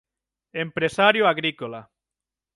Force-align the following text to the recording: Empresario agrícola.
Empresario 0.65 1.27
agrícola. 1.33 1.79